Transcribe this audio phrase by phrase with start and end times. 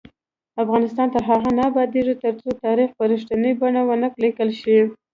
[0.63, 4.77] افغانستان تر هغو نه ابادیږي، ترڅو تاریخ په رښتینې بڼه ونه لیکل شي.